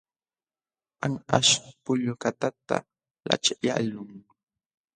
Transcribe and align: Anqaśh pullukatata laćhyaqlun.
Anqaśh 1.05 1.53
pullukatata 1.83 2.77
laćhyaqlun. 3.27 4.11